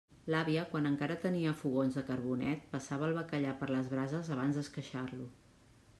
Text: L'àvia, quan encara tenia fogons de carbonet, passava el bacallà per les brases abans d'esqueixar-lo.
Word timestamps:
L'àvia, 0.33 0.61
quan 0.69 0.87
encara 0.89 1.17
tenia 1.25 1.51
fogons 1.59 1.99
de 1.99 2.03
carbonet, 2.09 2.65
passava 2.73 3.07
el 3.11 3.15
bacallà 3.21 3.53
per 3.61 3.69
les 3.75 3.93
brases 3.95 4.33
abans 4.37 4.59
d'esqueixar-lo. 4.61 5.29